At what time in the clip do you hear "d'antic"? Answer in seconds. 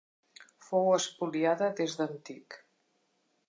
2.01-2.61